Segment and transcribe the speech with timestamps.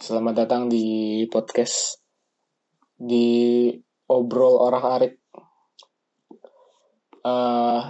[0.00, 2.00] Selamat datang di podcast
[2.96, 3.68] di
[4.08, 5.14] obrol orang arik.
[7.20, 7.82] Eh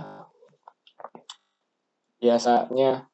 [2.18, 3.06] biasanya,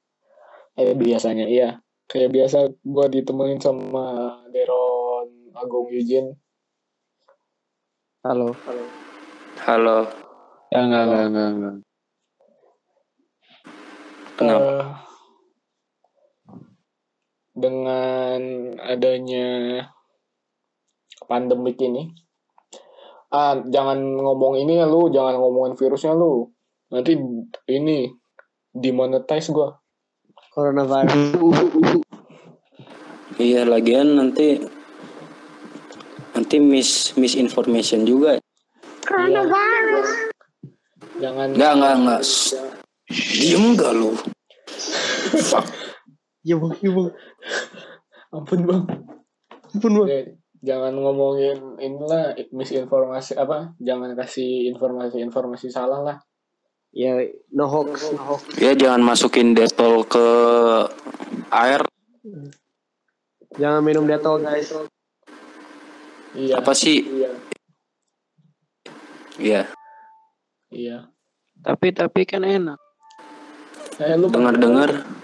[0.80, 1.76] eh biasanya iya,
[2.08, 6.32] kayak biasa gue ditemenin sama Deron Agung Yujin.
[8.24, 8.56] Halo.
[9.60, 10.08] Halo,
[10.72, 11.76] Ya enggak enggak enggak enggak.
[14.40, 14.72] kenapa?
[14.72, 15.05] Eh,
[17.56, 18.38] dengan
[18.84, 19.80] adanya
[21.24, 22.12] pandemik ini,
[23.32, 26.52] ah jangan ngomong ini ya lu, jangan ngomongin virusnya lu.
[26.92, 27.16] Nanti
[27.72, 28.12] ini
[28.76, 29.72] demonetize gua.
[30.52, 32.04] Coronavirus.
[33.36, 34.56] Iya, lagian nanti
[36.32, 38.40] nanti miss misinformation juga.
[41.20, 42.22] Jangan Enggak, enggak, enggak.
[43.40, 44.16] Diem enggak lu?
[45.36, 45.85] Fuck.
[46.46, 47.10] Ya bang, ya bang.
[48.30, 48.82] ampun bang.
[49.74, 50.06] Ampun bang.
[50.06, 50.20] Ya,
[50.62, 53.74] jangan ngomongin inilah misinformasi apa?
[53.82, 56.16] Jangan kasih informasi-informasi salah lah.
[56.94, 57.18] Ya
[57.50, 58.62] no hoax, no hoax.
[58.62, 60.26] Ya jangan masukin detol ke
[61.50, 61.82] air.
[63.58, 64.70] Jangan minum detol guys.
[66.30, 66.62] Iya.
[66.62, 67.02] Apa sih?
[67.02, 67.30] Iya.
[69.42, 69.62] Iya.
[70.70, 70.98] Iya.
[71.58, 72.78] Tapi tapi kan enak.
[73.98, 75.15] Eh, lu Dengar-dengar.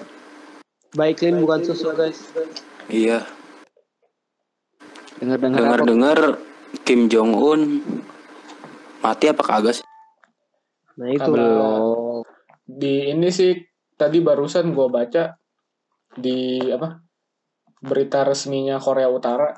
[0.92, 2.20] Baik clean bukan susu guys.
[2.92, 3.24] Iya.
[5.16, 5.66] Dengar dengar apa?
[5.88, 6.18] Dengar-dengar
[6.84, 7.60] Kim Jong Un
[9.00, 9.86] mati apa kagak sih?
[11.00, 11.30] Nah itu.
[11.32, 12.22] Kalau
[12.68, 13.56] di ini sih
[13.96, 15.32] tadi barusan gua baca
[16.12, 17.00] di apa
[17.80, 19.48] berita resminya Korea Utara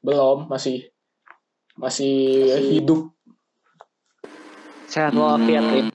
[0.00, 0.86] belum masih
[1.76, 3.10] masih hidup
[4.90, 5.94] Sehat walafiat Hmm.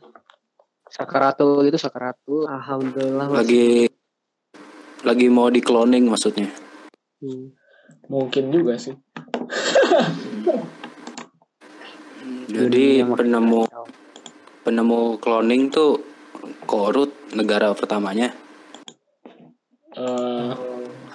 [0.87, 2.47] Sakaratul itu sakaratul.
[2.47, 3.39] Alhamdulillah masih.
[3.43, 3.67] Lagi
[5.05, 6.49] lagi mau di cloning maksudnya.
[7.21, 7.53] Hmm.
[8.09, 8.93] mungkin juga sih
[12.45, 13.61] Jadi Dunia makin penemu
[14.61, 15.97] penemu cloning tuh
[16.65, 18.29] Korut negara pertamanya.
[19.95, 20.49] Eh,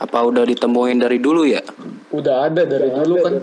[0.00, 1.62] Apa udah ditemuin dari dulu ya?
[2.10, 3.34] udah ada dari dulu kan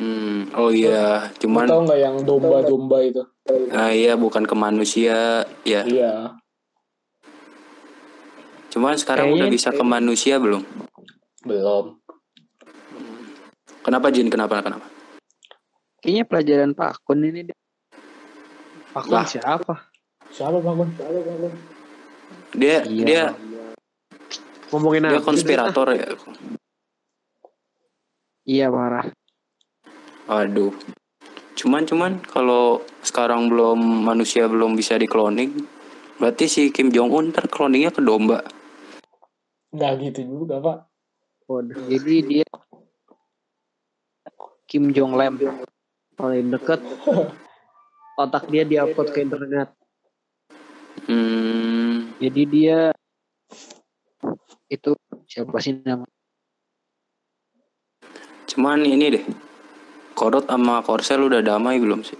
[0.00, 3.20] Hmm, oh iya, cuman tahu nggak yang domba-domba itu
[3.68, 5.84] ah iya bukan ke manusia ya.
[5.84, 6.39] iya
[8.80, 10.64] Cuman sekarang udah Kayaknya- bisa ke manusia belum?
[11.44, 12.00] belum
[13.84, 14.32] Kenapa Jin?
[14.32, 14.64] Kenapa?
[14.64, 14.88] Kenapa?
[16.00, 17.44] Kayaknya pelajaran Pak Kun ini.
[18.96, 19.28] Pak Kun Lah.
[19.28, 19.92] siapa?
[20.32, 20.88] siapa bang Bun?
[22.56, 23.04] Dia Iya.
[23.04, 23.22] dia
[24.72, 26.08] Ngomongin dia konspirator ya.
[28.48, 29.12] Iya parah.
[30.24, 30.72] Waduh.
[31.52, 33.76] Cuman cuman kalau sekarang belum
[34.08, 35.68] manusia belum bisa di cloning,
[36.16, 38.40] berarti si Kim Jong Un ntar cloningnya ke domba.
[39.70, 40.90] Nggak gitu juga pak
[41.50, 41.74] Waduh.
[41.90, 42.46] Jadi dia
[44.70, 45.34] Kim Jong Lem.
[46.14, 46.78] Paling deket.
[48.14, 49.74] Otak dia diupload ke internet.
[51.10, 52.94] Hmm, Jadi dia
[54.70, 54.94] itu
[55.26, 56.06] siapa sih nama?
[58.50, 59.24] cuman ini deh.
[60.14, 62.18] Korot sama Korsel udah damai belum sih?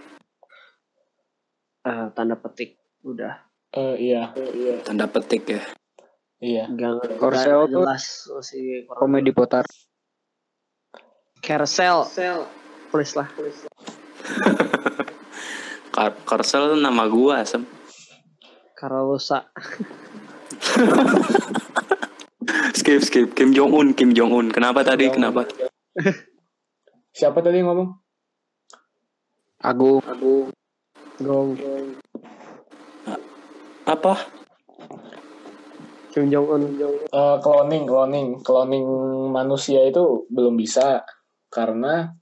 [1.86, 2.78] Ah, tanda petik.
[3.06, 3.46] Udah.
[3.74, 4.34] Eh, iya
[4.82, 5.62] Tanda petik ya.
[6.40, 9.64] Iya Gak, Korsel gak tuh- jelas masih Komedi putar.
[11.40, 12.04] Carousel.
[12.90, 13.28] Please lah.
[15.94, 17.64] Kar Korsel tuh nama gua, Sem.
[18.76, 19.46] Karalusa.
[22.70, 24.46] Skip skip Kim Jong Un, Kim Jong Un.
[24.48, 25.06] Kenapa tadi?
[25.06, 25.16] Jong Un.
[25.20, 25.40] Kenapa?
[27.18, 27.88] siapa tadi yang ngomong
[29.60, 30.00] Agung.
[31.20, 31.48] Gong.
[33.84, 34.14] Apa?
[36.10, 36.62] Kim Jong Un.
[37.06, 38.86] Eh, cloning cloning cloning
[39.30, 41.06] manusia itu belum bisa
[41.48, 42.14] karena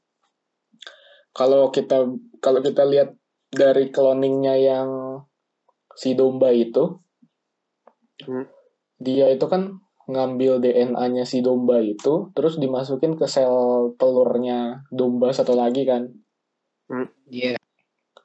[1.32, 2.04] kalau kita
[2.40, 3.16] kalau kita lihat
[3.48, 4.88] dari cloningnya yang
[5.94, 7.00] si domba itu
[8.18, 8.50] Hmm.
[8.98, 9.78] dia itu kan
[10.10, 16.10] ngambil DNA-nya si domba itu terus dimasukin ke sel telurnya domba satu lagi kan
[17.30, 17.54] Iya.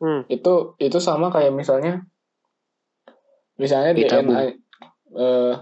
[0.01, 0.25] Hmm.
[0.33, 2.09] itu itu sama kayak misalnya
[3.53, 4.33] misalnya Ditabu.
[4.33, 4.62] DNA
[5.13, 5.54] eh,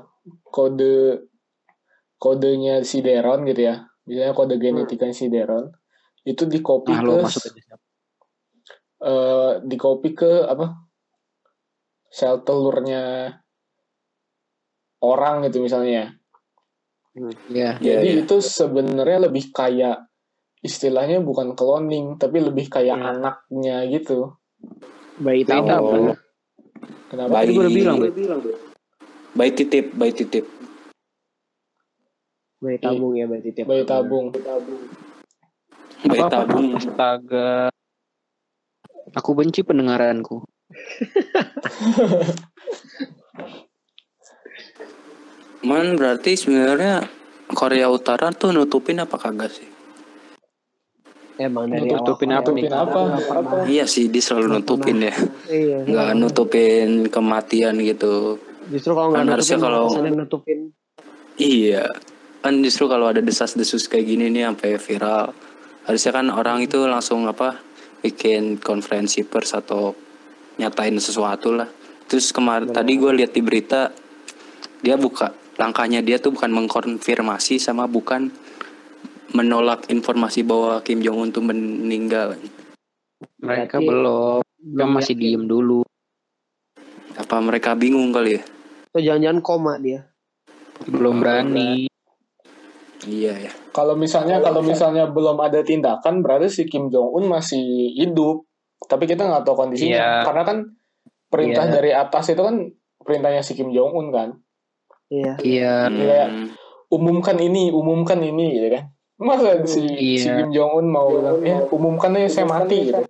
[0.48, 1.28] kode
[2.18, 3.76] kodenya si Deron gitu ya
[4.06, 5.72] misalnya kode genetika si Deron
[6.24, 7.18] itu di copy Nah, ke
[9.02, 10.86] eh, di copy ke apa
[12.12, 13.34] sel telurnya
[15.02, 16.14] orang gitu misalnya
[17.12, 17.36] Iya.
[17.52, 18.22] Iya, jadi iya.
[18.24, 20.08] itu sebenarnya lebih kayak
[20.64, 23.10] istilahnya bukan cloning tapi lebih kayak Hmm.
[23.20, 24.38] anaknya gitu
[25.20, 26.16] Bayi tahu.
[27.12, 27.44] kenapa Bayi.
[27.44, 28.00] Tadi gue udah bilang.
[29.32, 30.44] Bayi titip, bayi titip.
[32.62, 33.90] Bayi tabung ya tiap bayi tahun.
[33.90, 34.26] tabung.
[36.04, 36.36] Bayi Iya, Apa-apa?
[36.36, 36.68] tabung.
[36.76, 37.72] Astaga.
[39.16, 40.44] Aku benci pendengaranku.
[45.62, 47.06] Man berarti sebenarnya
[47.54, 49.70] Korea Utara tuh nutupin apa kagak sih?
[51.40, 52.66] Emang dari awal Nutupin apa nih?
[52.70, 53.00] Apa?
[53.66, 55.16] Iya sih dia selalu nutupin ya.
[55.50, 55.86] Iya.
[55.88, 58.38] Nggak nutupin kematian gitu.
[58.70, 60.60] Justru kalau nggak Kan harusnya nutupin, kalau- nutupin.
[61.36, 61.86] Iya.
[62.42, 65.34] Kan justru kalau ada desas-desus kayak gini nih sampai viral.
[65.86, 67.58] Harusnya kan orang itu langsung apa
[68.02, 69.94] bikin konferensi pers atau
[70.58, 71.70] nyatain sesuatu lah.
[72.06, 73.90] Terus kemarin tadi gue lihat di berita
[74.82, 78.34] dia buka langkahnya dia tuh bukan mengkonfirmasi sama bukan
[79.32, 82.36] menolak informasi bahwa Kim Jong Un tuh meninggal.
[83.40, 84.42] Mereka Berarti- belum.
[84.62, 85.24] Mereka masih yakin.
[85.24, 85.82] diem dulu.
[87.18, 88.42] Apa mereka bingung kali ya?
[88.92, 90.08] Atau jangan-jangan koma dia.
[90.88, 91.88] Belum berani.
[93.02, 93.52] Iya ya.
[93.74, 98.46] Kalau misalnya kalau misalnya belum ada tindakan berarti si Kim Jong Un masih hidup.
[98.82, 100.12] Tapi kita nggak tahu kondisinya Iya.
[100.26, 100.58] karena kan
[101.32, 101.74] perintah Iya.
[101.74, 102.56] dari atas itu kan
[103.02, 104.30] perintahnya si Kim Jong Un kan.
[105.10, 105.34] Iya.
[105.42, 105.76] Iya.
[105.90, 106.24] Iya.
[106.30, 106.48] Hmm.
[106.92, 108.84] Umumkan ini, umumkan ini gitu kan.
[109.22, 110.20] Masa si, Iya.
[110.22, 111.10] si Kim Jong Un mau
[111.42, 113.02] ya umumkan aja saya mati gitu.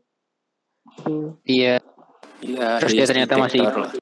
[1.44, 1.80] Iya.
[2.42, 3.94] Iya, Terus dia ternyata masih- lah.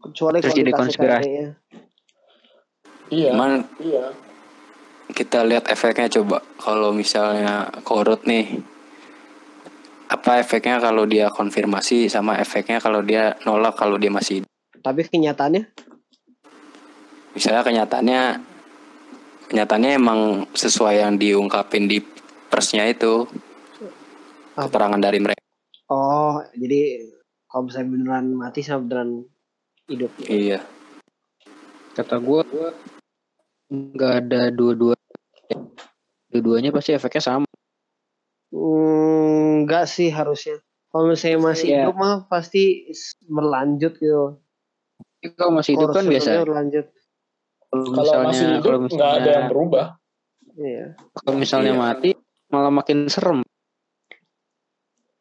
[0.00, 1.28] Kecuali Terus jadi konspirasi.
[3.10, 3.30] Iya.
[3.32, 4.04] Cuman Iya.
[5.10, 8.60] kita lihat efeknya coba kalau misalnya korut nih
[10.06, 14.44] apa efeknya kalau dia konfirmasi sama efeknya kalau dia nolak kalau dia masih.
[14.78, 15.64] Tapi kenyataannya
[17.32, 18.22] misalnya kenyataannya
[19.48, 20.20] kenyataannya emang
[20.52, 21.98] sesuai yang diungkapin di
[22.48, 23.24] persnya itu
[24.54, 24.68] Apa?
[24.68, 25.43] keterangan dari mereka
[25.88, 27.04] oh jadi
[27.46, 29.10] kalau misalnya beneran mati sama beneran
[29.86, 30.10] hidup.
[30.26, 30.60] iya
[31.94, 32.42] Kata gue
[33.70, 34.98] nggak ada dua-dua.
[36.26, 37.46] Dua-duanya pasti efeknya sama.
[38.50, 40.58] Hmm, enggak sih harusnya.
[40.90, 41.78] Kalau misalnya masih Iya.
[41.86, 42.90] hidup mah pasti
[43.26, 44.42] berlanjut gitu.
[45.38, 46.42] Kalau masih hidup kan biasa.
[46.42, 46.86] berlanjut.
[47.70, 49.86] Kalau Kalau masih misalnya hidup kalau nggak misalnya ada yang berubah.
[50.54, 50.86] Iya.
[51.14, 51.82] kalau misalnya Iya.
[51.82, 52.10] mati
[52.46, 53.40] malah makin serem.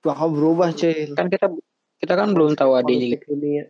[0.04, 1.10] Bakal berubah cuy.
[1.10, 1.48] Kan kita
[1.98, 3.16] kita kan belum tahu adanya.
[3.18, 3.66] Dunia.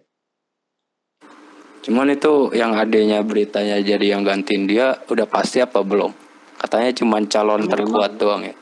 [1.83, 6.15] cuman itu yang adanya beritanya jadi yang gantiin dia udah pasti apa belum
[6.55, 8.55] katanya cuman calon terkuat doang ya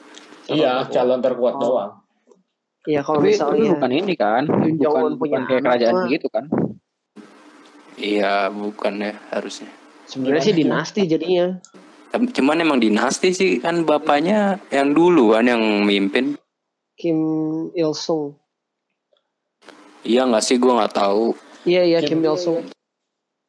[0.49, 1.61] Iya, calon terkuat Oh.
[1.61, 1.91] doang.
[2.83, 6.09] Iya kalau Tapi, misalnya bukan ini kan, bukan, Un punya bukan kayak kerajaan mah.
[6.09, 6.45] gitu kan.
[7.95, 9.69] iya bukan ya harusnya
[10.03, 11.45] sebenarnya sih dinasti jadinya.
[12.09, 16.40] Tapi- cuman emang dinasti sih kan bapaknya yang dulu kan yang mimpin
[17.01, 17.19] Kim
[17.73, 18.37] Il Sung.
[20.05, 21.33] iya nggak sih gua nggak tahu
[21.65, 22.61] Iya iya Kim- Kim Il Sung.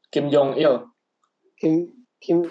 [0.08, 0.88] Kim Jong Il.
[1.60, 2.48] Kim Kim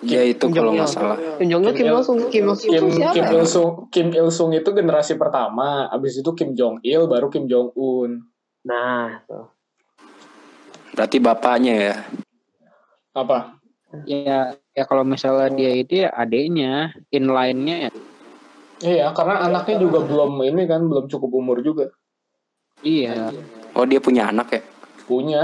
[0.00, 2.72] ya itu Kim kalau nggak salah Kim Jong Il Kim Il Sung Kim Il Sung
[2.72, 3.12] Kim siapa?
[3.12, 7.28] Kim Il Sung Kim Il Sung itu generasi pertama, abis itu Kim Jong Il baru
[7.28, 8.24] Kim Jong Un.
[8.64, 9.48] Nah, tuh.
[10.96, 11.96] berarti bapaknya ya
[13.12, 13.60] Apa?
[14.04, 17.90] Ya, ya kalau misalnya dia itu ya adeknya, inline-nya ya.
[18.78, 21.90] Iya, karena anaknya juga belum ini kan belum cukup umur juga.
[22.78, 23.34] Iya.
[23.74, 24.62] oh dia punya anak ya
[25.02, 25.42] Punya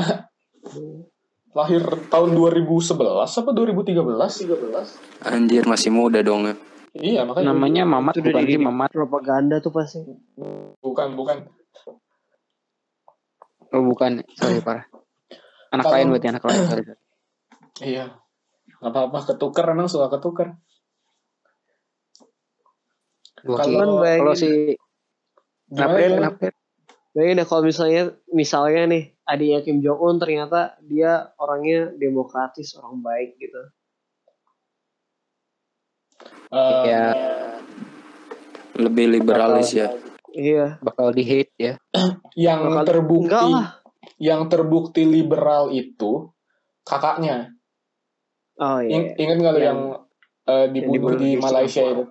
[1.50, 2.94] lahir tahun 2011
[3.26, 3.90] apa 2013?
[3.90, 5.26] 13.
[5.26, 6.54] anjir masih muda dong ya
[6.94, 8.88] Iya, makanya Namanya Mamat Itu udah bukan di- sih Mamat.
[8.88, 9.98] propaganda tuh pasti.
[10.78, 11.36] bukan bukan.
[13.68, 14.86] Oh bukan, sorry parah.
[15.68, 16.60] Anak Kalau- lain berarti anak lain.
[16.64, 16.82] Sorry.
[17.82, 18.04] Iya.
[18.78, 20.54] Gak apa-apa, ketuker emang suka ketuker.
[23.44, 24.74] Kalau- si?
[25.70, 26.12] April.
[27.14, 32.98] Bayangin deh kalau misalnya misalnya nih adiknya Kim Jong Un ternyata dia orangnya demokratis, orang
[33.00, 33.62] baik gitu.
[36.50, 37.04] Eh, Ya.
[38.74, 39.94] lebih liberalis ya
[40.30, 40.78] Iya.
[40.80, 41.74] bakal di hate ya.
[42.34, 43.50] yang Bakal- terbukti
[44.18, 46.30] yang terbukti liberal itu
[46.82, 47.54] kakaknya.
[48.56, 48.90] Oh iya.
[48.90, 49.80] Ing- Ingat nggak lo Yang- yang,
[50.44, 52.04] eh, dibunuh dibunuh di di Malaysia itu?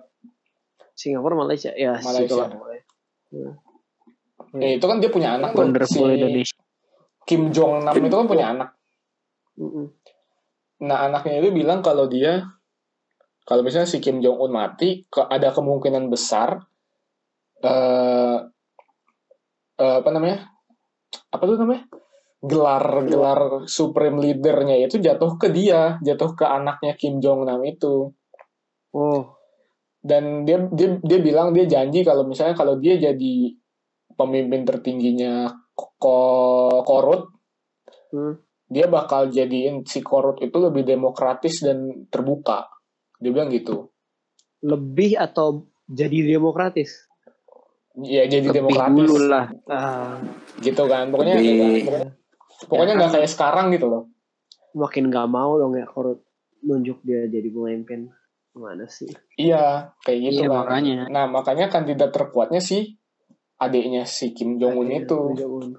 [0.94, 2.24] Singapura Malaysia ya Malaysia.
[2.24, 2.82] situ lah pokoknya.
[3.34, 4.62] Hmm.
[4.62, 5.58] Ya, itu kan dia punya anak tuh.
[5.58, 6.58] Si Wonderful Indonesia.
[7.26, 8.68] Kim Jong Nam itu kan punya anak.
[9.58, 9.86] Mm-mm.
[10.84, 12.46] Nah anaknya itu bilang kalau dia
[13.44, 16.64] kalau misalnya si Kim Jong Un mati, ke- ada kemungkinan besar
[17.64, 18.38] eh
[19.80, 20.48] eh, apa namanya?
[21.34, 21.84] Apa tuh namanya?
[22.44, 28.12] Gelar-gelar supreme leadernya itu jatuh ke dia, jatuh ke anaknya Kim Jong Nam itu.
[28.94, 29.34] Oh,
[30.04, 33.34] Dan dia dia dia bilang dia janji kalau misalnya kalau dia jadi
[34.12, 37.32] pemimpin tertingginya ko- korut,
[38.12, 38.36] Hmm.
[38.66, 42.68] dia bakal jadiin si korut itu lebih demokratis dan terbuka.
[43.16, 43.88] Dia bilang gitu.
[44.60, 47.08] Lebih atau jadi demokratis?
[47.96, 48.98] Ya jadi Lebih demokratis.
[49.00, 49.46] dulu lah.
[49.64, 50.20] Ah,
[50.56, 51.08] Gitu kan.
[51.08, 52.12] Pokoknya Lebih- pokoknya-
[52.66, 54.04] pokoknya nggak kayak sekarang gitu loh.
[54.74, 56.18] makin nggak mau dong ya korut
[56.60, 58.10] nunjuk dia jadi pemimpin.
[58.54, 59.10] Gimana sih?
[59.34, 60.56] Iya, kayak gitu Iya, kan.
[60.56, 60.96] makanya.
[61.10, 62.94] Nah, makanya kandidat terkuatnya si
[63.56, 65.18] adiknya si Kim Jong Un itu.
[65.34, 65.74] Jong-un.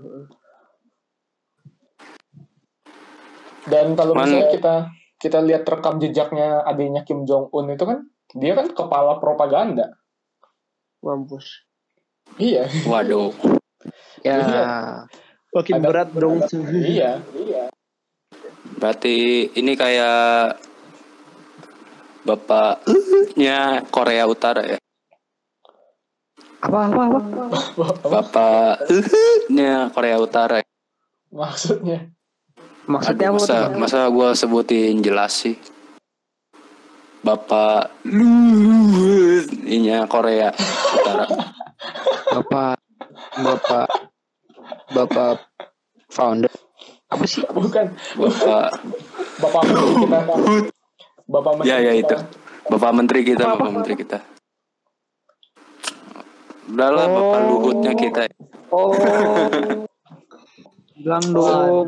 [3.65, 4.75] Dan kalau Man- misalnya kita
[5.15, 8.03] kita lihat rekam jejaknya adiknya Kim Jong Un itu kan
[8.36, 9.96] dia kan kepala propaganda.
[11.00, 11.63] Mampus.
[12.36, 13.32] Iya, Waduh.
[14.20, 14.63] Ya, Iya.
[15.53, 16.41] Makin Ada- berat dong.
[16.91, 17.70] iya, iya.
[18.75, 19.15] Berarti
[19.53, 20.58] ini kayak
[22.25, 24.77] bapaknya Korea Utara ya.
[26.65, 27.20] apa apa apa?
[28.10, 30.58] Bapaknya Korea Utara.
[30.60, 30.67] ya.
[31.29, 32.10] Maksudnya
[32.86, 33.77] Maksudnya Aduh, apa masa tuh?
[33.82, 35.58] masa gue sebutin jelas sih.
[37.22, 37.89] Bapak
[39.65, 40.53] inya Korea
[40.94, 41.25] Utara.
[42.34, 42.77] Bapak
[43.41, 43.88] Bapak
[44.94, 45.38] Bapak
[46.10, 46.53] founder
[47.05, 47.41] apa sih?
[47.50, 47.86] bukan
[48.17, 48.70] Bapak
[49.41, 50.20] Bapak kita.
[51.25, 51.70] Bapak Menteri.
[51.74, 52.01] Ya, ya, kita.
[52.01, 52.15] itu.
[52.65, 54.17] Bapak Menteri kita, Bapak Menteri kita.
[56.65, 57.46] Udahlah Bapak Oh.
[57.50, 58.22] Luhutnya kita.
[58.74, 58.94] Oh.
[60.98, 61.86] Bilang dong.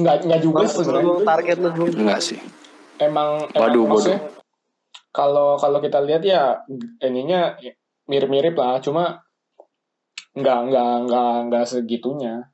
[0.00, 1.24] Enggak enggak juga sebenarnya.
[1.28, 1.84] target lu.
[1.92, 2.40] Enggak sih.
[2.96, 4.20] Emang emang Waduh, maksudnya
[5.12, 6.64] kalau kalau kita lihat ya
[7.04, 7.52] ininya
[8.08, 9.20] mirip-mirip lah, cuma
[10.32, 12.51] enggak enggak enggak enggak segitunya.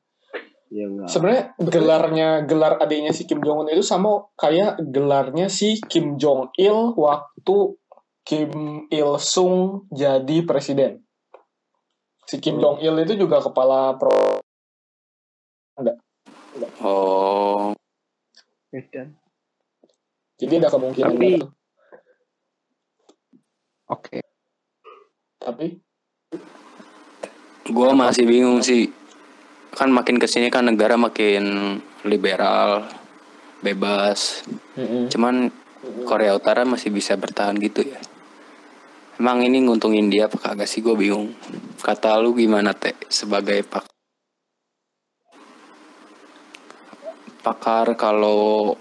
[0.68, 1.08] Ya enggak.
[1.08, 6.52] Sebenarnya gelarnya gelar adiknya si Kim Jong Un itu sama kayak gelarnya si Kim Jong
[6.60, 7.56] Il waktu
[8.20, 8.52] Kim
[8.92, 11.00] Il Sung jadi presiden.
[12.28, 14.44] Si Kim Jong Il itu juga kepala pro
[16.82, 17.70] Oh,
[18.74, 19.14] Edan.
[20.36, 21.48] jadi ada kemungkinan Tapi- gitu.
[23.88, 24.18] Oke.
[25.38, 25.66] Tapi
[27.72, 28.90] gua masih bingung sih.
[29.78, 32.82] Kan makin ke sini kan negara makin liberal,
[33.62, 34.42] bebas.
[34.74, 35.06] mm-mm.
[35.06, 35.54] Cuman
[36.02, 38.02] Korea Utara masih bisa bertahan gitu ya.
[39.22, 41.30] Emang ini nguntungin dia apa kagak sih gue bingung.
[41.78, 43.86] Kata lu gimana teh sebagai pak
[47.38, 48.74] pakar kalau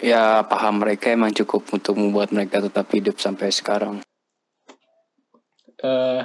[0.00, 4.00] ya paham mereka emang cukup untuk membuat mereka tetap hidup sampai sekarang.
[5.84, 6.22] eh,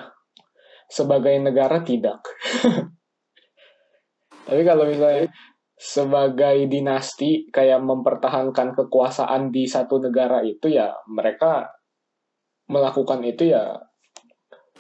[0.88, 2.23] sebagai negara tidak.
[4.50, 5.29] Tapi kalau misalnya
[5.77, 11.72] sebagai dinasti kayak mempertahankan kekuasaan di satu negara itu ya mereka
[12.68, 13.77] melakukan itu ya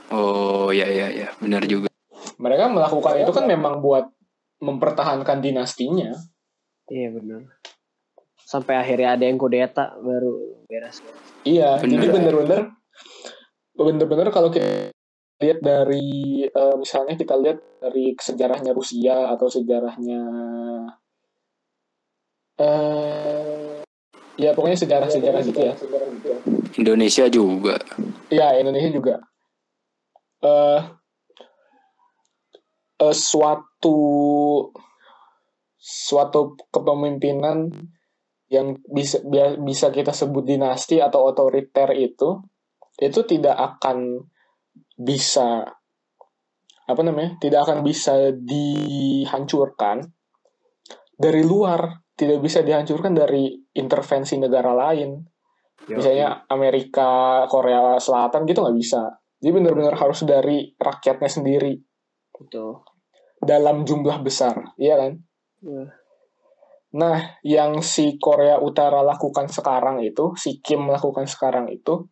[0.09, 1.87] Oh ya ya ya benar juga.
[2.41, 4.09] mereka melakukan itu kan memang buat
[4.59, 6.11] mempertahankan dinastinya.
[6.89, 7.45] Iya benar.
[8.43, 10.99] Sampai akhirnya ada yang kudeta baru beres.
[11.45, 12.01] Iya, Bener.
[12.01, 12.61] jadi bener-bener
[13.77, 14.89] bener-bener kalau kita
[15.39, 20.21] lihat dari eh, misalnya kita lihat dari sejarahnya Rusia atau sejarahnya
[22.59, 23.79] eh
[24.35, 25.73] ya pokoknya sejarah-sejarah gitu ya.
[26.79, 27.75] Indonesia juga.
[28.31, 29.15] Iya, Indonesia juga.
[30.43, 30.81] Eh
[32.99, 33.97] eh, suatu
[35.79, 37.71] suatu kepemimpinan
[38.51, 39.23] yang bisa
[39.63, 42.43] bisa kita sebut dinasti atau otoriter itu
[42.99, 44.27] itu tidak akan
[44.99, 45.63] bisa
[46.89, 50.03] apa namanya tidak akan bisa dihancurkan.
[51.19, 55.23] Dari luar tidak bisa dihancurkan dari intervensi negara lain.
[55.89, 59.07] Misalnya Amerika Korea Selatan gitu nggak bisa.
[59.39, 61.73] Jadi benar-benar harus dari rakyatnya sendiri.
[62.39, 62.83] Betul.
[63.39, 65.15] dalam jumlah besar iya kan?
[65.63, 65.95] Iya.
[66.89, 72.09] Nah, yang si Korea Utara lakukan sekarang itu, si Kim lakukan sekarang itu,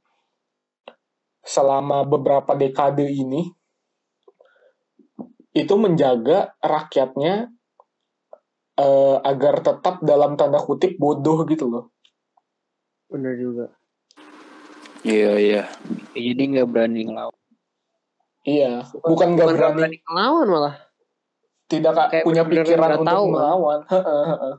[1.48, 3.48] selama beberapa dekade ini,
[5.56, 7.48] itu menjaga rakyatnya
[8.78, 11.86] eh, agar tetap dalam tanda kutip bodoh gitu loh.
[13.08, 13.66] Benar juga.
[15.08, 15.64] Iya iya.
[16.12, 17.40] Jadi nggak berani ngelawan.
[18.48, 20.76] Iya, bukan nggak nggak berani, ngelawan malah.
[21.68, 23.80] tidak kayak punya bener-bener pikiran nggak untuk tahu, melawan.
[23.92, 24.56] Heeh, heeh.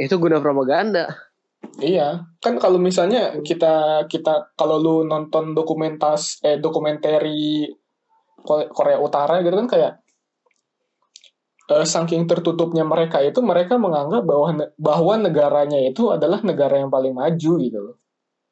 [0.00, 1.04] Itu guna propaganda.
[1.78, 7.70] Iya, kan kalau misalnya kita kita kalau lu nonton dokumentas eh dokumentari
[8.42, 9.92] Ko- Korea Utara gitu kan kayak
[11.70, 17.14] eh, saking tertutupnya mereka itu mereka menganggap bahwa bahwa negaranya itu adalah negara yang paling
[17.14, 17.96] maju gitu loh.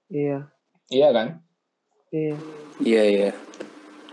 [0.07, 0.47] Iya.
[0.87, 1.29] Iya kan?
[2.15, 2.37] Iya.
[2.79, 3.31] Iya iya.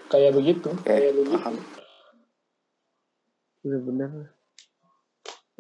[0.09, 0.69] Kayak begitu.
[0.73, 0.93] Oke,
[1.29, 1.53] paham.
[3.61, 4.33] Benar-benar.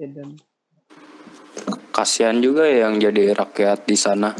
[0.01, 0.29] Edan.
[1.93, 4.33] Kasihan juga ya yang jadi rakyat di sana.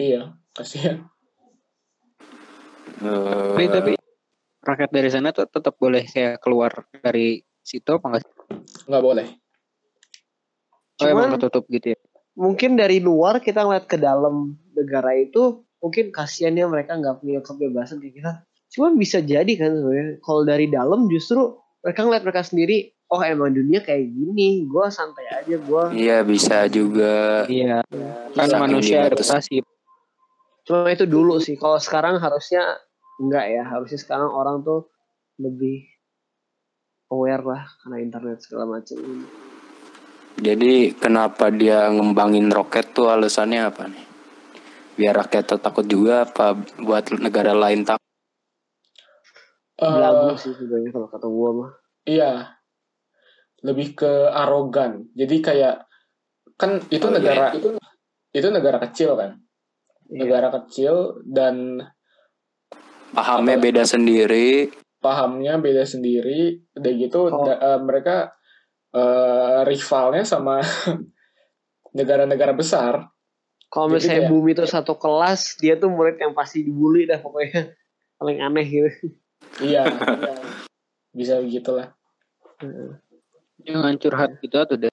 [0.00, 1.04] Iya, kasihan.
[2.98, 3.92] Eh, Tapi, tapi
[4.64, 6.72] rakyat dari sana tuh tetap boleh kayak keluar
[7.04, 8.24] dari situ apa enggak?
[8.88, 9.26] Nggak boleh.
[10.98, 11.98] Oh, emang Cuman ketutup gitu ya?
[12.38, 17.98] mungkin dari luar kita ngeliat ke dalam negara itu mungkin kasihannya mereka nggak punya kebebasan
[17.98, 18.32] kayak kita.
[18.72, 23.50] Cuman bisa jadi kan sebenarnya kalau dari dalam justru mereka ngeliat mereka sendiri oh emang
[23.50, 27.44] dunia kayak gini gue santai aja gue Iya bisa juga.
[27.48, 27.80] Iya.
[28.36, 29.56] Kan manusia dibatasi.
[29.56, 29.56] adaptasi.
[30.62, 32.60] cuma itu dulu sih kalau sekarang harusnya
[33.16, 34.92] enggak ya harusnya sekarang orang tuh
[35.40, 35.88] lebih
[37.08, 39.24] aware lah karena internet segala macam ini
[40.38, 44.04] Jadi kenapa dia ngembangin roket tuh alasannya apa nih?
[44.94, 48.06] Biar rakyat takut juga apa buat negara lain takut?
[49.78, 51.70] Eh, belagu sih sebenarnya kalau kata gue mah
[52.04, 52.32] Iya.
[53.60, 55.10] Lebih ke arogan.
[55.12, 55.82] Jadi kayak
[56.54, 57.16] kan itu Oh, iya.
[57.16, 57.68] negara itu
[58.30, 59.30] itu negara kecil kan.
[60.06, 60.18] Iya.
[60.20, 61.82] Negara kecil dan
[63.08, 64.68] Pahamnya beda sendiri.
[64.98, 66.58] pahamnya beda sendiri.
[66.72, 67.44] Udah gitu Oh.
[67.44, 68.16] da- eh, mereka
[68.90, 70.58] eh, rivalnya sama
[71.92, 73.06] negara-negara besar.
[73.68, 77.20] kalau Jadi misalnya kayak- bumi itu satu kelas dia tuh murid yang pasti dibully dah
[77.20, 77.68] pokoknya
[78.18, 79.12] paling aneh gitu
[79.60, 79.84] Iya.
[81.12, 81.92] Bisa begitulah.
[83.68, 84.92] Jangan curhat gitu atau deh.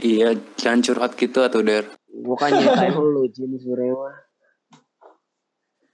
[0.00, 1.84] Iya, jangan curhat gitu atau der.
[2.10, 4.16] bukan nyatain lu Jin mah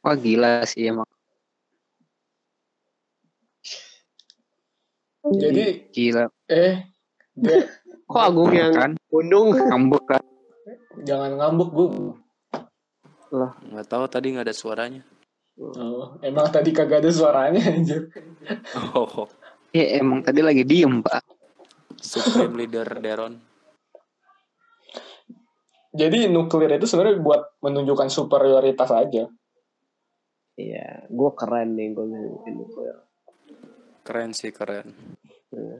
[0.06, 1.06] Wah gila sih emang.
[5.26, 6.30] Jadi Gila.
[6.46, 6.86] eh
[7.34, 7.66] dia
[8.10, 10.22] kok Agung yang Kan undung ngambek kan.
[11.02, 11.84] jangan ngambek, Bu.
[13.74, 15.02] Nggak tahu tadi nggak ada suaranya.
[15.58, 18.06] Oh, emang tadi kagak ada suaranya anjir.
[18.94, 19.26] Oh,
[19.75, 21.23] Ya emang tadi lagi diem pak.
[21.99, 23.35] Supreme Leader Deron.
[25.96, 29.25] Jadi nuklir itu sebenarnya buat menunjukkan superioritas aja.
[30.56, 32.97] iya gue keren nih gue bikin nuklir
[34.06, 34.88] Keren sih keren.
[35.50, 35.78] Iya.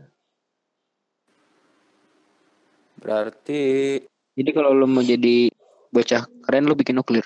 [2.99, 3.63] Berarti
[4.37, 5.49] Jadi kalau lo mau jadi
[5.89, 7.25] bocah keren lo bikin nuklir.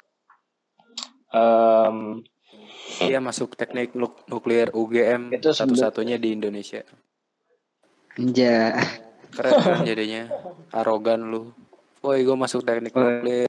[1.35, 2.23] Em,
[3.01, 6.85] dia masuk teknik nuk- nuklir UGM Itu satu-satunya di Indonesia.
[8.15, 8.77] Anja.
[9.31, 10.27] Keren kan jadinya.
[10.71, 11.55] Arogan lu.
[12.01, 13.01] Woi, gue masuk teknik Oh.
[13.01, 13.49] nuklir.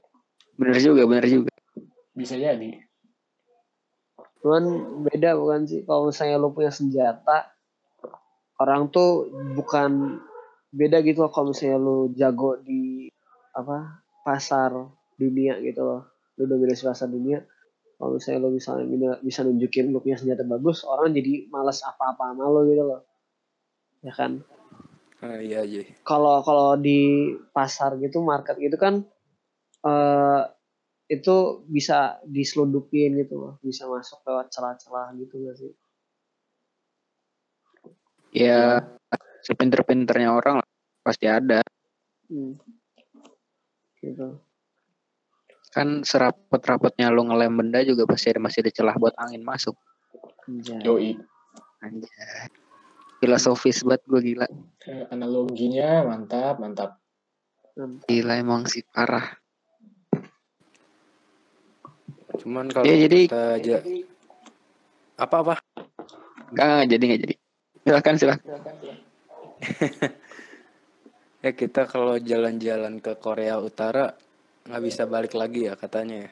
[0.54, 1.50] Bener juga, bener juga.
[2.12, 2.76] bisa jadi.
[4.36, 4.64] cuman
[5.02, 7.54] beda bukan sih kalau misalnya lu punya senjata
[8.58, 10.18] orang tuh bukan
[10.68, 13.06] beda gitu loh kalau misalnya lu jago di
[13.52, 14.74] apa pasar
[15.14, 16.02] dunia gitu loh
[16.34, 17.46] lu dominasi pasar dunia
[18.02, 22.50] kalau misalnya misalnya bisa- bisa nunjukin lu punya senjata bagus orang jadi malas apa-apa sama
[22.50, 23.00] lu gitu loh
[24.02, 24.42] ya kan
[25.22, 25.86] Ah, iya aja.
[26.02, 29.06] kalau kalau di pasar gitu market gitu kan
[29.82, 30.42] eh
[31.06, 35.72] itu bisa diselundupin gitu loh bisa masuk lewat celah-celah gitu gak sih
[38.32, 38.80] Ya
[39.44, 40.68] sepinter-pinternya orang lah.
[41.04, 41.60] pasti ada.
[42.26, 42.56] Hmm.
[44.00, 44.40] gitu
[45.72, 49.72] Kan serapet-rapetnya lo ngelem benda juga pasti ada masih ada celah buat angin masuk.
[50.44, 50.84] Anjay.
[50.84, 51.10] Yoi.
[51.80, 52.52] Anjay.
[53.24, 54.46] Filosofis banget gue gila.
[55.08, 57.00] Analoginya mantap, mantap.
[58.04, 59.32] Gila emang sih parah.
[62.42, 63.76] Cuman kalau Ya jadi kita aja
[65.22, 65.62] apa-apa
[66.50, 67.34] enggak jadi enggak jadi.
[67.82, 68.54] Silakan silakan.
[71.46, 74.10] ya kita kalau jalan-jalan ke Korea Utara
[74.66, 76.30] nggak bisa balik lagi ya katanya ya.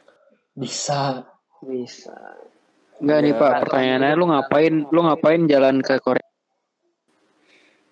[0.55, 1.25] Bisa.
[1.61, 2.17] bisa
[3.01, 6.29] Enggak nih Ya, Pak, pertanyaannya lu ngapain lu ngapain jalan ke Korea?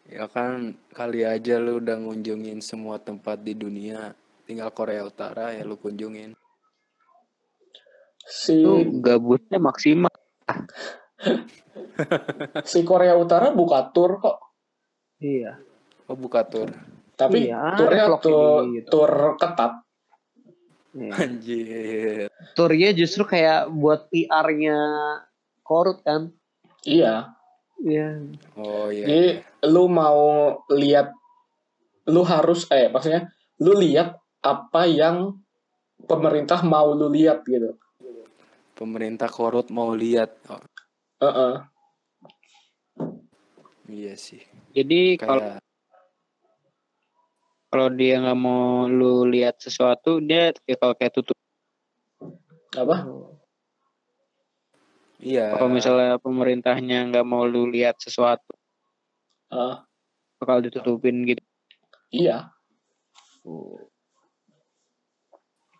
[0.08, 4.12] Ya kan kali aja lu udah ngunjungin semua tempat di dunia.
[4.48, 6.32] Tinggal Korea Utara ya lu kunjungin.
[8.24, 10.12] Si Lu gabutnya maksimal.
[12.72, 14.36] si Korea Utara buka tur kok.
[15.20, 15.56] iya
[16.08, 16.72] Oh buka tur.
[17.18, 18.88] Tapi Iya, turnya tur, gitu.
[18.88, 19.84] tur ketat.
[20.96, 21.12] Iya.
[21.20, 22.26] Anjir.
[22.56, 24.78] turnya justru kayak buat PR-nya
[25.60, 26.32] korut kan
[26.86, 27.34] Iya.
[27.84, 28.24] iya
[28.56, 29.04] Oh iya.
[29.04, 29.28] Jadi
[29.68, 31.12] lu mau lihat
[32.08, 33.28] lu harus eh maksudnya
[33.60, 35.36] lu lihat apa yang
[36.08, 37.76] pemerintah mau lu lihat gitu.
[38.78, 40.38] Pemerintah korut mau lihat.
[40.48, 40.62] Oh,
[41.18, 41.54] Heeh.
[43.90, 44.38] iya sih.
[44.72, 45.67] Jadi kalau Kayak kalau
[47.92, 51.36] dia nggak mau lu lihat sesuatu dia kayak kalau kayak tutup.
[52.72, 52.96] Apa?
[55.20, 55.52] iya.
[55.56, 58.54] Kalau misalnya pemerintahnya nggak mau lu lihat sesuatu,
[59.52, 59.76] Heeh.
[60.40, 61.44] bakal ditutupin gitu.
[62.08, 62.52] Iya.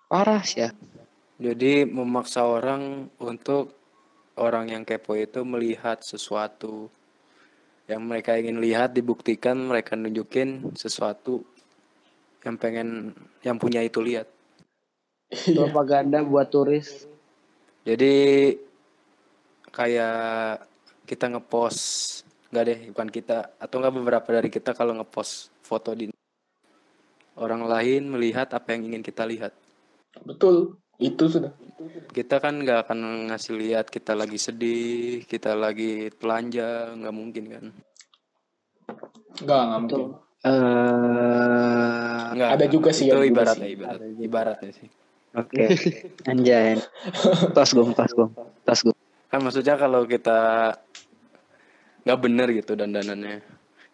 [0.09, 0.71] Parah sih ya.
[1.39, 3.77] Jadi memaksa orang untuk
[4.41, 6.91] orang yang kepo itu melihat sesuatu
[7.89, 11.47] yang mereka ingin lihat dibuktikan mereka nunjukin sesuatu
[12.43, 14.29] yang pengen yang punya itu lihat.
[15.29, 15.67] Iya.
[15.69, 17.05] Propaganda buat turis.
[17.85, 18.55] Jadi
[19.69, 20.65] kayak
[21.05, 26.09] kita ngepost nggak deh bukan kita atau nggak beberapa dari kita kalau ngepost foto di
[27.37, 29.53] orang lain melihat apa yang ingin kita lihat.
[30.25, 30.81] Betul.
[30.99, 31.55] Itu sudah.
[32.11, 37.65] Kita kan nggak akan ngasih lihat kita lagi sedih, kita lagi telanjang, nggak mungkin kan?
[39.39, 40.28] Enggak, enggak mungkin.
[40.39, 40.51] Tuh.
[40.51, 43.75] Eh, Nggak, Ada juga sih Itu ibaratnya sih.
[43.75, 44.89] ibarat, ibaratnya sih.
[45.35, 45.65] oke.
[46.31, 46.79] Anjay.
[47.57, 48.31] Tas gong, tas gong,
[48.63, 48.97] tas gong.
[49.29, 50.73] Kan maksudnya kalau kita
[52.07, 53.45] nggak bener gitu dandanannya,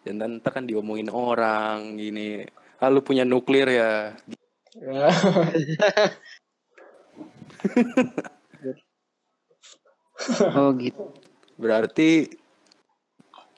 [0.07, 2.45] dan ntar kan diomongin orang gini.
[2.79, 4.13] Ah lu punya nuklir ya.
[4.79, 5.09] Ya.
[10.55, 11.11] Oh gitu.
[11.59, 12.31] Berarti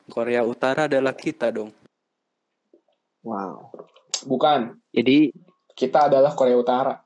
[0.10, 1.70] Korea Utara adalah kita dong.
[3.26, 3.72] Wow.
[4.26, 4.78] Bukan.
[4.94, 5.34] Jadi
[5.78, 6.98] Kita adalah Korea Utara.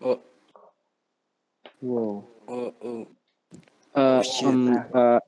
[0.00, 0.16] Oh,
[1.84, 2.24] Wow.
[2.48, 3.04] oh, oh,
[3.92, 4.48] eh, shit.
[4.48, 5.20] em, eh,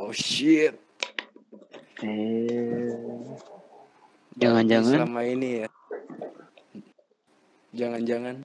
[0.00, 0.72] oh shit.
[2.00, 2.96] Eh.
[4.40, 5.68] jangan-jangan Selama ini ya.
[7.76, 8.40] Jangan-jangan.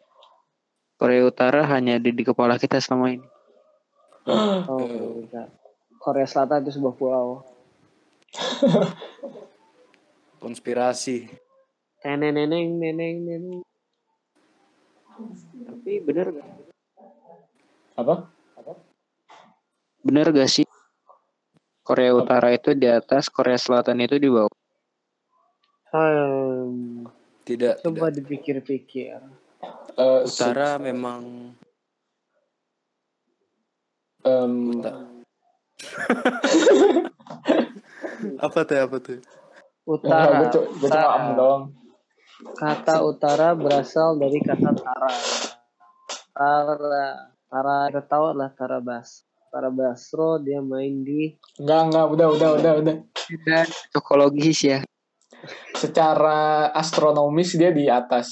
[0.99, 3.27] Korea Utara hanya di, di kepala kita selama ini.
[4.67, 5.23] Oh.
[6.04, 7.47] Korea Selatan itu sebuah pulau.
[10.41, 11.30] Konspirasi.
[12.01, 13.62] Neneng neneng neneng neneng.
[15.69, 16.49] Tapi bener gak?
[17.93, 18.25] Apa?
[20.01, 20.65] Bener gak sih?
[21.86, 24.49] Korea Utara itu di atas, Korea Selatan itu di bawah.
[25.91, 27.06] Hmm,
[27.45, 29.21] Tidak, coba dipikir-pikir.
[29.93, 31.54] Eh, se- Utara memang
[34.25, 35.06] em, Uta-
[38.45, 39.19] apa tuh apa tuh?
[39.91, 40.39] Utara.
[40.39, 41.63] gue cu- gue cuma doang.
[42.56, 45.12] Kata utara berasal dari kata tara.
[46.32, 47.08] Tara.
[47.51, 49.27] Tara kita tahu lah Tara Bas.
[49.51, 52.95] Tara Basro dia main di Enggak, enggak, udah, udah, udah, udah.
[53.43, 54.80] Dan psikologis ya.
[55.75, 58.32] Secara astronomis dia di atas.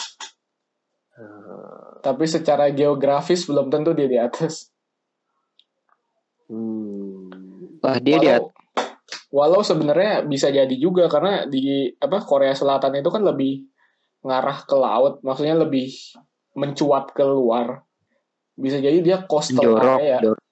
[2.00, 4.72] Tapi secara geografis belum tentu dia di atas.
[6.48, 8.48] hmm, Wah dia di Walau,
[9.30, 13.70] walau sebenarnya bisa jadi juga karena di apa Korea Selatan itu kan lebih
[14.26, 15.94] ngarah ke laut, maksudnya lebih
[16.58, 17.86] mencuat keluar.
[18.60, 20.20] Bisa jadi dia coastal jorok, area.
[20.20, 20.44] jorok.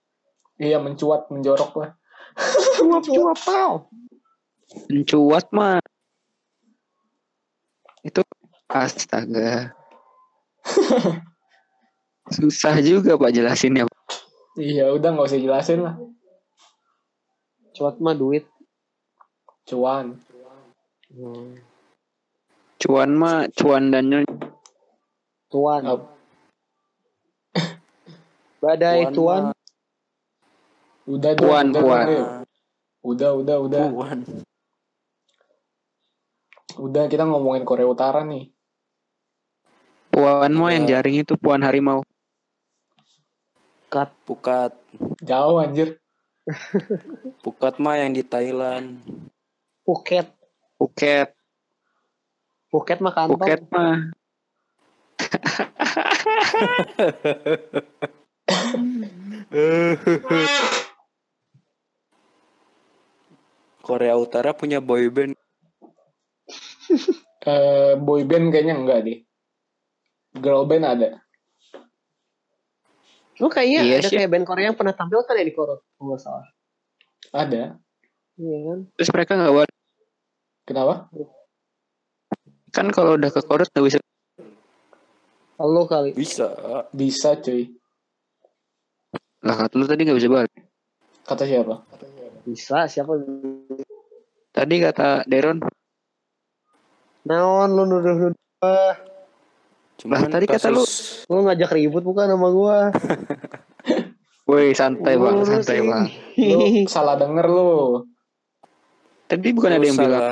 [0.57, 1.89] Iya, mencuat, menjorok lah.
[2.79, 3.73] Cuap-cuap tau.
[4.87, 5.83] Mencuat mah.
[8.01, 8.23] Itu
[8.71, 9.75] astaga.
[12.35, 13.83] Susah juga Pak jelasinnya.
[14.57, 15.95] Iya, udah nggak usah jelasin lah.
[17.77, 18.47] Cuat mah duit.
[19.67, 20.15] Cuan.
[21.11, 21.59] Hmm.
[22.79, 24.23] Cuan mah cuan dan.
[25.51, 25.81] Tuan.
[25.83, 26.11] Ap-
[28.63, 29.41] Badai Tuan tuan.
[29.51, 29.55] mah-
[31.07, 32.23] Udah Puan, udah, Rio.
[32.99, 34.19] udah, udah, udah, Puan.
[36.75, 38.51] udah kita ngomongin Korea Utara nih.
[40.11, 40.99] Puan mah yang Iya.
[40.99, 42.03] jaring itu puan harimau.
[43.87, 44.11] Kat.
[44.27, 44.75] Pukat.
[45.23, 45.95] Jauh anjir.
[47.39, 48.99] Pukat mah yang di Thailand.
[49.87, 50.27] Phuket.
[50.75, 51.31] Phuket.
[52.67, 53.39] Phuket mah kantong.
[53.39, 54.11] Phuket mah.
[63.81, 65.33] Korea Utara punya boyband.
[67.47, 69.23] Eh, boy band kayaknya enggak deh.
[70.35, 71.23] Girl band ada.
[73.39, 74.19] Lu kayaknya Iya ada sih.
[74.19, 75.79] kayak band Korea yang pernah tampil kan ya di Korot.
[75.95, 76.43] Kalau nggak salah.
[77.31, 77.79] Ada.
[78.35, 78.79] Iya kan?
[78.99, 79.71] Terus mereka nggak buat
[80.67, 81.07] Kenapa?
[82.75, 83.97] kan kalau udah ke korut nggak bisa.
[85.57, 86.11] Halo kali.
[86.13, 86.51] Bisa.
[86.93, 87.71] Bisa cuy.
[89.41, 90.53] Lah kata lu tadi nggak bisa balik.
[91.23, 91.75] Kata siapa?
[92.43, 93.15] Bisa siapa?
[94.51, 95.63] Tadi kata Deron.
[97.25, 98.93] Naon lu nuduh-nuduh.
[99.97, 102.77] Cuman tadi kata lu- kasus- Lu ngajak ribut bukan sama gua.
[104.51, 106.05] Woi santai bang, santai bang.
[106.37, 108.03] Lu salah denger lu.
[109.27, 110.23] Tadi bukan lu ada yang bilang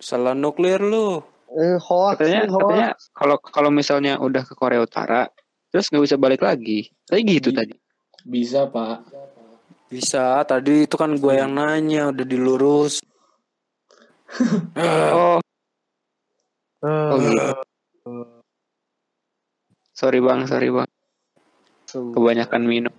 [0.00, 1.20] salah, nuklir lu.
[1.50, 2.62] Eh, hoax, katanya nih, hoax.
[2.62, 5.26] katanya kalau kalau misalnya udah ke Korea Utara
[5.70, 6.90] terus nggak bisa balik lagi.
[7.06, 7.74] Tadi gitu Bi- tadi.
[8.26, 8.98] Bisa, Pak.
[9.90, 13.02] Bisa, tadi itu kan gue yang nanya, udah dilurus.
[14.78, 15.42] Oh,
[16.86, 17.50] oh gitu.
[19.90, 20.86] Sorry bang, sorry bang.
[21.90, 22.94] Kebanyakan minum.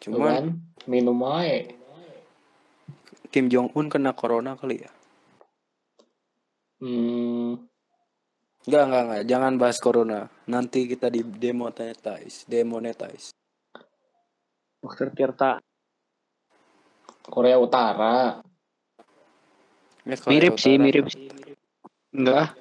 [0.00, 0.46] Cuman kan
[0.88, 1.68] minum aja.
[3.28, 4.90] Kim Jong Un kena corona kali ya.
[6.78, 7.58] Hmm,
[8.68, 9.22] Enggak, enggak, enggak.
[9.26, 10.20] Jangan bahas corona.
[10.46, 13.32] Nanti kita di demonetize, demonetize.
[14.78, 15.58] Dokter Tirta.
[17.28, 18.38] Korea Utara.
[20.04, 20.84] Ya, Korea Mirip sih, Utara.
[20.84, 21.28] mirip sih.
[22.12, 22.56] Enggak,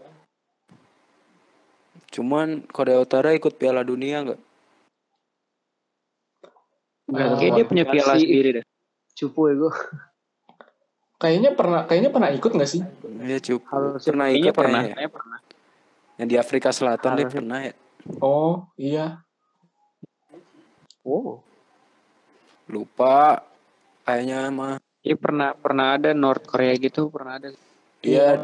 [2.12, 4.42] Cuman Korea Utara ikut Piala Dunia enggak?
[7.08, 8.66] Enggak Oh, tahu kayak dia punya piala sendiri deh.
[9.14, 9.74] Cupu ya gue.
[11.18, 12.82] Kayaknya pernah kayaknya pernah ikut nggak sih?
[13.26, 13.62] Iya, cup.
[13.74, 14.82] Harus Pernah ikut pernah.
[14.86, 14.96] kayaknya.
[14.96, 15.38] Kayaknya pernah.
[16.18, 17.38] Yang di Afrika Selatan dia Harusnya.
[17.42, 17.74] pernah ya.
[18.22, 19.06] Oh, iya.
[21.02, 21.42] Oh.
[22.70, 23.42] Lupa.
[24.06, 24.76] Kayaknya mah
[25.08, 27.48] Iya pernah pernah ada North Korea gitu, pernah ada.
[28.04, 28.36] dia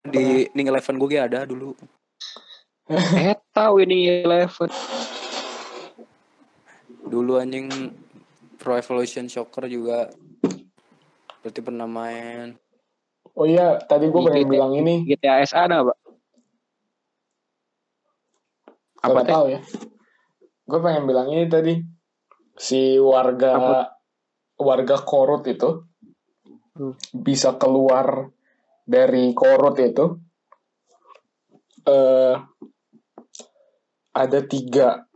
[0.00, 1.76] di Ning Eleven gue ada dulu.
[3.18, 4.70] Eh tahu ini Eleven.
[7.06, 7.66] Dulu anjing
[8.56, 10.08] Pro Evolution Soccer juga
[11.46, 12.58] berarti pernah main.
[13.38, 15.06] Oh iya, tadi gue pengen bilang ini.
[15.06, 15.98] GTA SA ada pak?
[19.06, 19.60] Apa tahu ya?
[20.66, 21.78] Gue pengen bilang ini tadi.
[22.58, 23.78] Si warga Apa?
[24.58, 25.86] warga Korut itu
[26.76, 26.92] Hmm.
[27.08, 28.28] bisa keluar
[28.84, 30.12] dari Korut itu
[31.88, 32.36] eh
[34.12, 35.08] ada tiga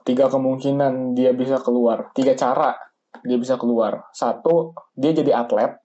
[0.00, 2.72] tiga kemungkinan dia bisa keluar tiga cara
[3.20, 5.76] dia bisa keluar satu dia jadi atlet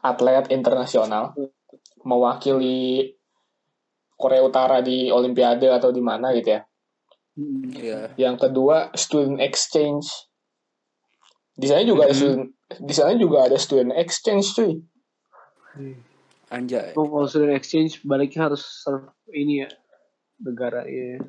[0.00, 1.32] atlet internasional
[2.02, 3.16] mewakili
[4.14, 6.62] Korea Utara di Olimpiade atau di mana gitu ya
[7.38, 7.70] Hmm.
[7.70, 8.10] Iya.
[8.18, 10.10] yang kedua student exchange
[11.54, 12.18] di sana juga ada Mhm.
[12.18, 12.50] student
[12.82, 14.74] di sana juga ada student exchange cuy
[16.48, 16.96] Anjay.
[16.96, 19.70] Oh, kalau student exchange baliknya harus serve ini ya
[20.42, 21.22] negara ya.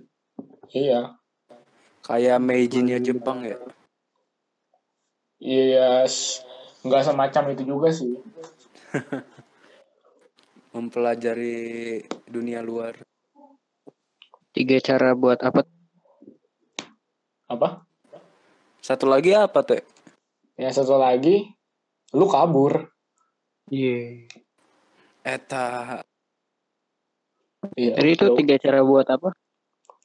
[0.72, 1.02] iya
[2.02, 3.62] Kayak Meijin ya Jepang ya.
[5.40, 6.44] Iya s-
[6.84, 8.14] nggak semacam itu juga sih
[10.70, 11.98] Mempelajari
[12.30, 12.94] dunia luar.
[14.54, 15.66] Tiga cara buat apa?
[17.50, 17.90] apa
[18.80, 19.82] Satu lagi apa teh?
[20.56, 21.50] yang satu lagi
[22.14, 22.86] lu kabur
[23.66, 24.30] Iya.
[25.22, 26.00] Eta
[27.74, 29.34] iya Jadi itu tiga cara buat apa?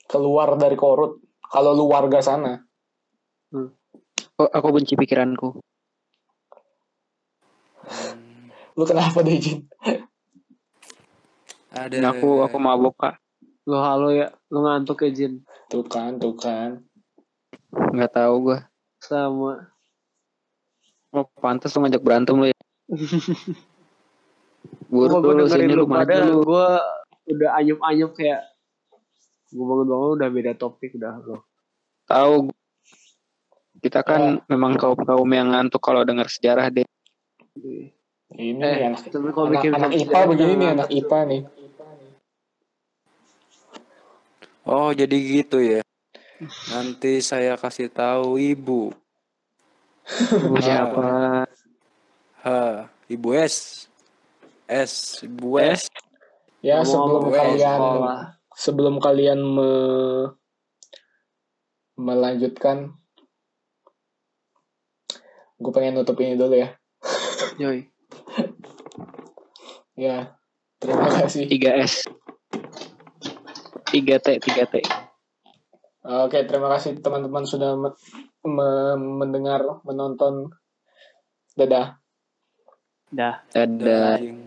[0.05, 2.65] keluar dari korut kalau lu warga sana
[3.53, 3.69] Oh,
[4.39, 5.63] aku benci pikiranku.
[7.85, 9.69] hmm, lu kenapa deh Jin
[11.75, 13.15] ada Dan aku aku mabok kak.
[13.67, 15.43] Lo halo ya, lo ngantuk ya Jin.
[15.67, 16.87] tuh kan tuh kan
[17.75, 18.59] Nggak tahu gua.
[19.03, 19.75] Sama.
[21.11, 22.59] Oh, pantas lu ngajak berantem lu ya.
[24.87, 26.41] Buru Gua gue dulu dengerin sini lu lu pada, dulu.
[26.47, 26.69] gue
[27.35, 28.41] udah anyep-anyep kayak
[29.51, 31.43] gue bangun-bangun udah beda topik udah lo.
[32.07, 32.55] Tahu
[33.85, 36.89] kita kan memang kaum kaum yang ngantuk kalau dengar sejarah deh.
[38.33, 41.43] ini Eh, anak tapi kalau anak, bikin anak film IPA begini nih anak IPA nih
[44.65, 45.85] Oh jadi gitu ya.
[46.73, 48.97] Nanti saya kasih tahu ibu.
[50.41, 51.05] Ibu siapa?
[52.41, 53.85] Ha, ibu S.
[54.65, 55.85] S, ibu S.
[56.65, 58.21] ya Ngomong-ngomong sebelum gue kalian sekolah.
[58.57, 60.29] sebelum kalian me-
[62.01, 62.97] melanjutkan
[65.65, 66.69] gue pengen nutup ini dulu ya
[67.57, 67.89] Yoi.
[70.05, 70.37] ya
[70.77, 72.05] terima kasih 3S.
[73.89, 74.75] 3T, 3T.
[76.05, 77.97] oke terima kasih teman-teman sudah me-
[78.45, 80.53] me- mendengar menonton
[81.57, 81.97] dadah
[83.09, 84.19] Dah, Dadah.
[84.19, 84.43] Anjing.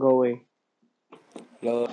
[0.00, 0.40] go away.
[1.60, 1.84] Lo